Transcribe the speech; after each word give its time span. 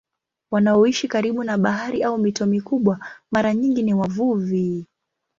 Wanaoishi 0.51 1.07
karibu 1.07 1.43
na 1.43 1.57
bahari 1.57 2.03
au 2.03 2.17
mito 2.17 2.45
mikubwa 2.45 2.99
mara 3.31 3.53
nyingi 3.55 3.83
ni 3.83 3.93
wavuvi. 3.93 4.87